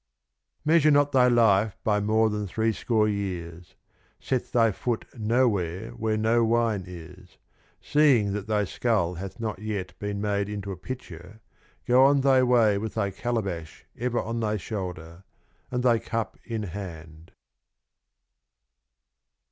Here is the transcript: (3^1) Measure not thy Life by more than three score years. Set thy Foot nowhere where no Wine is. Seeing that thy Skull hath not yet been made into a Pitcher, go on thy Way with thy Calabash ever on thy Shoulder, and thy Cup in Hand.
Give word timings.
(3^1) 0.61 0.65
Measure 0.65 0.89
not 0.89 1.11
thy 1.11 1.27
Life 1.27 1.77
by 1.83 1.99
more 1.99 2.31
than 2.31 2.47
three 2.47 2.71
score 2.73 3.07
years. 3.07 3.75
Set 4.19 4.51
thy 4.51 4.71
Foot 4.71 5.05
nowhere 5.15 5.91
where 5.91 6.17
no 6.17 6.43
Wine 6.43 6.85
is. 6.87 7.37
Seeing 7.79 8.33
that 8.33 8.47
thy 8.47 8.63
Skull 8.63 9.13
hath 9.13 9.39
not 9.39 9.59
yet 9.59 9.93
been 9.99 10.19
made 10.19 10.49
into 10.49 10.71
a 10.71 10.75
Pitcher, 10.75 11.39
go 11.85 12.03
on 12.03 12.21
thy 12.21 12.41
Way 12.41 12.79
with 12.79 12.95
thy 12.95 13.11
Calabash 13.11 13.85
ever 13.95 14.19
on 14.19 14.39
thy 14.39 14.57
Shoulder, 14.57 15.23
and 15.69 15.83
thy 15.83 15.99
Cup 15.99 16.35
in 16.45 16.63
Hand. 16.63 17.33